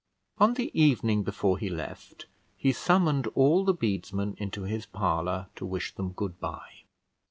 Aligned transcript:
On 0.39 0.55
the 0.55 0.71
evening 0.73 1.21
before 1.21 1.59
he 1.59 1.69
left, 1.69 2.25
he 2.57 2.71
summoned 2.73 3.27
all 3.35 3.63
the 3.63 3.71
bedesmen 3.75 4.33
into 4.39 4.63
his 4.63 4.87
parlour 4.87 5.49
to 5.57 5.63
wish 5.63 5.93
them 5.93 6.11
good 6.13 6.39
bye. 6.39 6.85